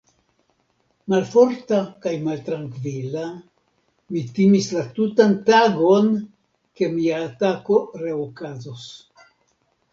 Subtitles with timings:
[1.13, 3.27] Malforta kaj maltrankvila,
[4.15, 6.11] mi timis la tutan tagon,
[6.77, 8.93] ke mia atako reokazos.